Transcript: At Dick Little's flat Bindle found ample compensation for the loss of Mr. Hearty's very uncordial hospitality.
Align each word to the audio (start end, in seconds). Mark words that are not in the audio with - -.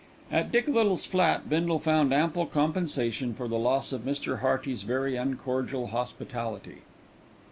At 0.31 0.51
Dick 0.51 0.67
Little's 0.67 1.05
flat 1.05 1.47
Bindle 1.47 1.77
found 1.77 2.11
ample 2.11 2.47
compensation 2.47 3.35
for 3.35 3.47
the 3.47 3.59
loss 3.59 3.91
of 3.91 4.01
Mr. 4.01 4.39
Hearty's 4.39 4.81
very 4.81 5.15
uncordial 5.15 5.85
hospitality. 5.85 6.79